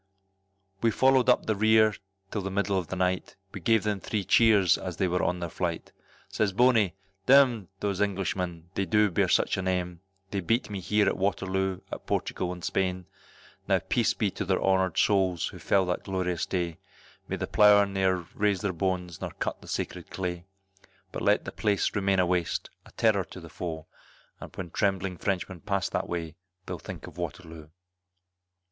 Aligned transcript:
We 0.81 0.89
followed 0.89 1.29
up 1.29 1.45
the 1.45 1.55
rear 1.55 1.93
till 2.31 2.41
the 2.41 2.49
middle 2.49 2.75
of 2.75 2.87
the 2.87 2.95
night, 2.95 3.35
We 3.53 3.59
gave 3.61 3.83
them 3.83 3.99
three 3.99 4.23
cheers 4.23 4.75
as 4.75 4.97
they 4.97 5.07
were 5.07 5.21
on 5.21 5.37
their 5.39 5.47
flight, 5.49 5.91
Says 6.27 6.53
Bony, 6.53 6.95
d 7.27 7.33
m 7.35 7.67
those 7.81 8.01
Englishmen, 8.01 8.71
they 8.73 8.87
do 8.87 9.11
bear 9.11 9.27
such 9.29 9.57
a 9.57 9.61
name, 9.61 9.99
They 10.31 10.39
beat 10.39 10.71
me 10.71 10.79
here 10.79 11.07
at 11.07 11.17
Waterloo, 11.17 11.81
at 11.91 12.07
Portugal 12.07 12.51
and 12.51 12.63
Spain. 12.63 13.05
Now 13.67 13.77
peace 13.89 14.15
be 14.15 14.31
to 14.31 14.43
their 14.43 14.59
honoured 14.59 14.97
souls 14.97 15.49
who 15.49 15.59
fell 15.59 15.85
that 15.85 16.05
glorious 16.05 16.47
day, 16.47 16.79
May 17.27 17.35
the 17.35 17.45
plough 17.45 17.85
ne'er 17.85 18.25
raise 18.33 18.61
their 18.61 18.73
bones 18.73 19.21
nor 19.21 19.29
cut 19.37 19.61
the 19.61 19.67
sacred 19.67 20.09
clay, 20.09 20.45
But 21.11 21.21
let 21.21 21.45
the 21.45 21.51
place 21.51 21.95
remain 21.95 22.17
a 22.19 22.25
waste, 22.25 22.71
a 22.87 22.91
terror 22.93 23.23
to 23.25 23.39
the 23.39 23.49
foe, 23.49 23.85
And 24.39 24.51
when 24.55 24.71
trembling 24.71 25.17
Frenchmen 25.17 25.59
pass 25.61 25.89
that 25.89 26.09
way 26.09 26.37
they'll 26.65 26.79
think 26.79 27.05
of 27.05 27.19
Waterloo. 27.19 27.69